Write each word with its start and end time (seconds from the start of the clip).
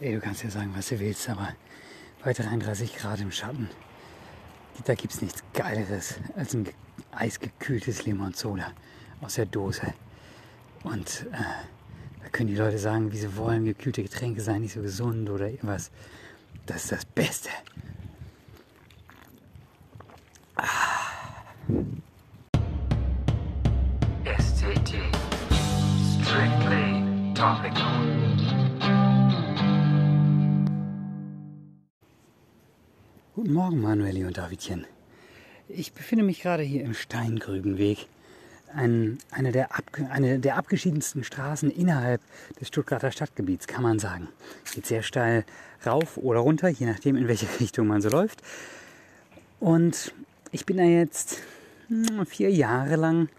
Ey, 0.00 0.14
du 0.14 0.20
kannst 0.20 0.42
ja 0.42 0.48
sagen, 0.48 0.72
was 0.74 0.88
du 0.88 0.98
willst, 0.98 1.28
aber 1.28 1.50
bei 2.24 2.32
33 2.32 2.96
Grad 2.96 3.20
im 3.20 3.30
Schatten, 3.30 3.68
da 4.86 4.94
es 4.94 5.20
nichts 5.20 5.44
Geileres 5.52 6.14
als 6.34 6.54
ein 6.54 6.66
eisgekühltes 7.12 8.06
Limonsoda 8.06 8.72
aus 9.20 9.34
der 9.34 9.44
Dose. 9.44 9.92
Und 10.84 11.26
äh, 11.32 12.22
da 12.22 12.28
können 12.32 12.48
die 12.48 12.56
Leute 12.56 12.78
sagen, 12.78 13.12
wie 13.12 13.18
sie 13.18 13.36
wollen, 13.36 13.66
gekühlte 13.66 14.02
Getränke 14.02 14.40
seien 14.40 14.62
nicht 14.62 14.72
so 14.72 14.80
gesund 14.80 15.28
oder 15.28 15.50
irgendwas. 15.50 15.90
Das 16.64 16.84
ist 16.84 16.92
das 16.92 17.04
Beste. 17.04 17.50
SCT. 24.24 24.94
Strictly 26.22 27.34
topical. 27.34 27.89
Guten 33.40 33.54
Morgen, 33.54 33.80
Manueli 33.80 34.26
und 34.26 34.36
Davidchen. 34.36 34.84
Ich 35.66 35.94
befinde 35.94 36.22
mich 36.22 36.42
gerade 36.42 36.62
hier 36.62 36.84
im 36.84 36.92
Steingrübenweg. 36.92 38.06
Ein, 38.74 39.16
eine, 39.30 39.50
der 39.50 39.70
eine 40.10 40.38
der 40.38 40.56
abgeschiedensten 40.56 41.24
Straßen 41.24 41.70
innerhalb 41.70 42.20
des 42.60 42.68
Stuttgarter 42.68 43.10
Stadtgebiets, 43.10 43.66
kann 43.66 43.82
man 43.82 43.98
sagen. 43.98 44.28
Geht 44.74 44.84
sehr 44.84 45.02
steil 45.02 45.46
rauf 45.86 46.18
oder 46.18 46.40
runter, 46.40 46.68
je 46.68 46.84
nachdem, 46.84 47.16
in 47.16 47.28
welche 47.28 47.46
Richtung 47.60 47.86
man 47.86 48.02
so 48.02 48.10
läuft. 48.10 48.42
Und 49.58 50.12
ich 50.52 50.66
bin 50.66 50.76
da 50.76 50.82
jetzt 50.82 51.38
hm, 51.88 52.26
vier 52.26 52.50
Jahre 52.50 52.96
lang 52.96 53.30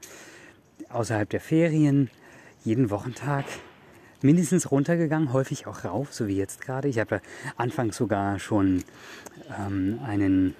außerhalb 0.89 1.29
der 1.29 1.41
Ferien 1.41 2.09
jeden 2.63 2.89
Wochentag 2.89 3.45
mindestens 4.23 4.71
runtergegangen, 4.71 5.33
häufig 5.33 5.67
auch 5.67 5.83
rauf, 5.85 6.13
so 6.13 6.27
wie 6.27 6.37
jetzt 6.37 6.61
gerade. 6.61 6.87
Ich 6.87 6.99
habe 6.99 7.21
anfangs 7.57 7.97
sogar 7.97 8.39
schon 8.39 8.83
ähm, 9.59 9.99
einen, 10.05 10.55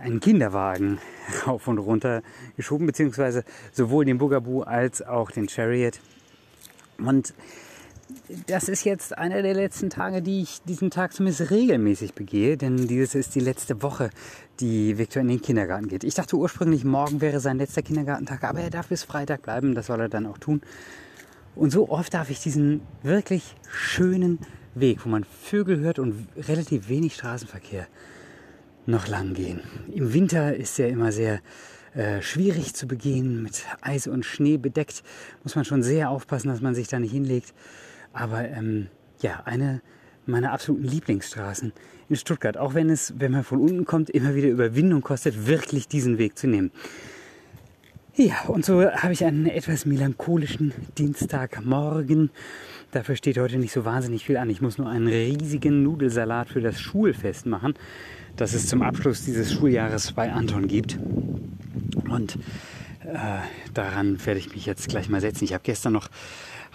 einen 0.00 0.20
Kinderwagen 0.20 0.98
rauf 1.46 1.68
und 1.68 1.78
runter 1.78 2.22
geschoben, 2.56 2.86
beziehungsweise 2.86 3.44
sowohl 3.72 4.04
den 4.04 4.18
Bugaboo 4.18 4.62
als 4.62 5.02
auch 5.02 5.30
den 5.30 5.48
Chariot. 5.48 6.00
Und 6.98 7.34
das 8.46 8.68
ist 8.68 8.84
jetzt 8.84 9.16
einer 9.16 9.42
der 9.42 9.54
letzten 9.54 9.90
Tage, 9.90 10.22
die 10.22 10.42
ich 10.42 10.62
diesen 10.62 10.90
Tag 10.90 11.12
zumindest 11.12 11.50
regelmäßig 11.50 12.14
begehe, 12.14 12.56
denn 12.56 12.88
dieses 12.88 13.14
ist 13.14 13.34
die 13.34 13.40
letzte 13.40 13.82
Woche, 13.82 14.10
die 14.60 14.98
Victor 14.98 15.22
in 15.22 15.28
den 15.28 15.42
Kindergarten 15.42 15.88
geht. 15.88 16.04
Ich 16.04 16.14
dachte 16.14 16.36
ursprünglich, 16.36 16.84
morgen 16.84 17.20
wäre 17.20 17.40
sein 17.40 17.58
letzter 17.58 17.82
Kindergartentag, 17.82 18.44
aber 18.44 18.60
er 18.60 18.70
darf 18.70 18.88
bis 18.88 19.04
Freitag 19.04 19.42
bleiben, 19.42 19.74
das 19.74 19.86
soll 19.86 20.00
er 20.00 20.08
dann 20.08 20.26
auch 20.26 20.38
tun. 20.38 20.62
Und 21.58 21.70
so 21.70 21.88
oft 21.88 22.14
darf 22.14 22.30
ich 22.30 22.38
diesen 22.38 22.82
wirklich 23.02 23.56
schönen 23.68 24.38
Weg, 24.76 25.04
wo 25.04 25.08
man 25.08 25.24
Vögel 25.24 25.80
hört 25.80 25.98
und 25.98 26.28
relativ 26.36 26.88
wenig 26.88 27.16
Straßenverkehr, 27.16 27.88
noch 28.86 29.08
lang 29.08 29.34
gehen. 29.34 29.60
Im 29.92 30.14
Winter 30.14 30.54
ist 30.54 30.78
er 30.78 30.88
immer 30.88 31.10
sehr 31.10 31.40
äh, 31.94 32.22
schwierig 32.22 32.74
zu 32.74 32.86
begehen, 32.86 33.42
mit 33.42 33.64
Eis 33.80 34.06
und 34.06 34.24
Schnee 34.24 34.56
bedeckt. 34.56 35.02
Muss 35.42 35.56
man 35.56 35.64
schon 35.64 35.82
sehr 35.82 36.10
aufpassen, 36.10 36.46
dass 36.46 36.60
man 36.60 36.76
sich 36.76 36.86
da 36.86 37.00
nicht 37.00 37.10
hinlegt. 37.10 37.52
Aber 38.12 38.48
ähm, 38.48 38.86
ja, 39.20 39.42
eine 39.44 39.82
meiner 40.26 40.52
absoluten 40.52 40.84
Lieblingsstraßen 40.84 41.72
in 42.08 42.16
Stuttgart. 42.16 42.56
Auch 42.56 42.74
wenn 42.74 42.88
es, 42.88 43.14
wenn 43.18 43.32
man 43.32 43.42
von 43.42 43.60
unten 43.60 43.84
kommt, 43.84 44.10
immer 44.10 44.36
wieder 44.36 44.48
Überwindung 44.48 45.00
kostet, 45.00 45.48
wirklich 45.48 45.88
diesen 45.88 46.18
Weg 46.18 46.38
zu 46.38 46.46
nehmen. 46.46 46.70
Ja, 48.18 48.46
und 48.48 48.64
so 48.64 48.82
habe 48.82 49.12
ich 49.12 49.24
einen 49.24 49.46
etwas 49.46 49.86
melancholischen 49.86 50.72
Dienstagmorgen. 50.98 52.30
Dafür 52.90 53.14
steht 53.14 53.38
heute 53.38 53.58
nicht 53.58 53.70
so 53.70 53.84
wahnsinnig 53.84 54.24
viel 54.24 54.38
an. 54.38 54.50
Ich 54.50 54.60
muss 54.60 54.76
nur 54.76 54.88
einen 54.88 55.06
riesigen 55.06 55.84
Nudelsalat 55.84 56.48
für 56.48 56.60
das 56.60 56.80
Schulfest 56.80 57.46
machen, 57.46 57.74
das 58.34 58.54
es 58.54 58.66
zum 58.66 58.82
Abschluss 58.82 59.24
dieses 59.24 59.52
Schuljahres 59.52 60.10
bei 60.10 60.32
Anton 60.32 60.66
gibt. 60.66 60.98
Und 62.10 62.34
äh, 63.04 63.38
daran 63.72 64.18
werde 64.26 64.40
ich 64.40 64.52
mich 64.52 64.66
jetzt 64.66 64.88
gleich 64.88 65.08
mal 65.08 65.20
setzen. 65.20 65.44
Ich 65.44 65.52
habe 65.54 65.62
gestern 65.62 65.92
noch 65.92 66.08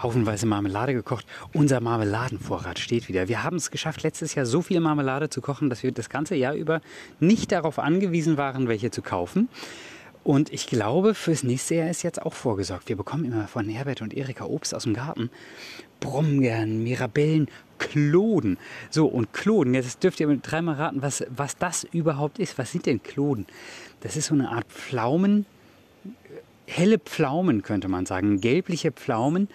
haufenweise 0.01 0.46
Marmelade 0.46 0.94
gekocht. 0.94 1.25
Unser 1.51 1.81
Marmeladenvorrat 1.81 2.79
steht 2.79 3.09
wieder. 3.09 3.28
Wir 3.28 3.44
haben 3.44 3.57
es 3.57 3.69
geschafft, 3.69 4.03
letztes 4.03 4.34
Jahr 4.35 4.46
so 4.46 4.62
viel 4.62 4.79
Marmelade 4.79 5.29
zu 5.29 5.41
kochen, 5.41 5.69
dass 5.69 5.84
wir 5.84 5.91
das 5.91 6.09
ganze 6.09 6.35
Jahr 6.35 6.53
über 6.53 6.79
nicht 7.19 7.51
darauf 7.51 7.79
angewiesen 7.79 8.38
waren, 8.38 8.69
welche 8.69 8.91
zu 8.91 9.01
kaufen. 9.01 9.50
Und 10.23 10.53
ich 10.53 10.67
glaube, 10.67 11.16
fürs 11.16 11.44
nächste 11.44 11.75
Jahr 11.75 11.89
ist 11.89 12.03
jetzt 12.03 12.22
auch 12.22 12.34
vorgesorgt. 12.34 12.88
Wir 12.88 12.95
bekommen 12.95 13.25
immer 13.25 13.47
von 13.47 13.67
Herbert 13.67 14.01
und 14.01 14.13
Erika 14.13 14.45
Obst 14.45 14.73
aus 14.73 14.84
dem 14.84 14.94
Garten. 14.94 15.29
Brombeeren, 16.00 16.84
Mirabellen, 16.84 17.47
Kloden. 17.78 18.57
So, 18.89 19.06
und 19.06 19.34
Kloden, 19.34 19.73
jetzt 19.73 20.03
dürft 20.03 20.19
ihr 20.19 20.38
dreimal 20.38 20.75
raten, 20.75 21.01
was, 21.01 21.25
was 21.29 21.57
das 21.57 21.84
überhaupt 21.84 22.39
ist. 22.39 22.57
Was 22.57 22.72
sind 22.72 22.85
denn 22.85 23.03
Kloden? 23.03 23.45
Das 24.00 24.16
ist 24.16 24.28
so 24.28 24.34
eine 24.34 24.50
Art 24.50 24.66
Pflaumen, 24.69 25.45
helle 26.66 27.00
Pflaumen 27.00 27.61
könnte 27.61 27.88
man 27.88 28.05
sagen, 28.05 28.41
gelbliche 28.41 28.91
Pflaumen. 28.91 29.50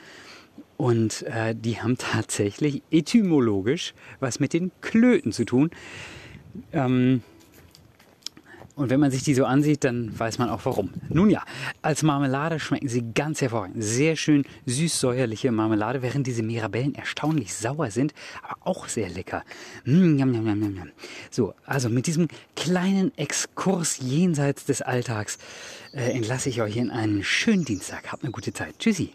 Und 0.77 1.23
äh, 1.23 1.55
die 1.55 1.81
haben 1.81 1.99
tatsächlich 1.99 2.83
etymologisch 2.91 3.95
was 4.21 4.41
mit 4.41 4.53
den 4.53 4.71
Klöten 4.81 5.33
zu 5.33 5.45
tun. 5.45 5.71
Ähm, 6.73 7.23
und 8.78 8.91
wenn 8.91 9.00
man 9.00 9.11
sich 9.11 9.25
die 9.25 9.34
so 9.34 9.44
ansieht, 9.44 9.83
dann 9.83 10.16
weiß 10.16 10.39
man 10.39 10.49
auch 10.50 10.65
warum. 10.65 10.91
Nun 11.09 11.31
ja, 11.31 11.43
als 11.83 12.05
Marmelade 12.05 12.61
schmecken 12.61 12.89
sie 12.89 13.05
ganz 13.12 13.41
hervorragend. 13.41 13.83
Sehr 13.83 14.15
schön 14.15 14.44
süß-säuerliche 14.66 15.50
Marmelade, 15.50 16.00
während 16.00 16.28
diese 16.28 16.44
Mirabellen 16.44 16.94
erstaunlich 16.94 17.53
sauer 17.55 17.91
sind, 17.91 18.15
aber 18.43 18.56
auch 18.61 18.88
sehr 18.88 19.09
lecker. 19.09 19.43
Mm, 19.84 20.17
yum, 20.19 20.33
yum, 20.33 20.47
yum, 20.47 20.62
yum. 20.77 20.91
So, 21.31 21.55
also 21.67 21.88
mit 21.88 22.06
diesem 22.06 22.28
kleinen 22.55 23.12
Exkurs 23.19 23.99
jenseits 23.99 24.65
des 24.65 24.81
Alltags 24.81 25.38
äh, 25.93 26.12
entlasse 26.12 26.49
ich 26.49 26.62
euch 26.62 26.77
in 26.77 26.91
einen 26.91 27.25
schönen 27.25 27.65
Dienstag. 27.65 28.12
Habt 28.12 28.22
eine 28.22 28.31
gute 28.31 28.53
Zeit. 28.53 28.78
Tschüssi. 28.78 29.11